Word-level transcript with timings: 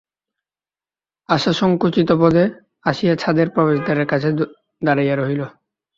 আশা 1.29 1.51
সংকুচিতপদে 1.53 2.43
আসিয়া 2.85 3.15
ছাদের 3.15 3.47
প্রবেশদ্বারের 3.49 4.07
কাছে 4.11 4.29
দাঁড়াইয়া 4.81 5.15
রহিল। 5.15 5.41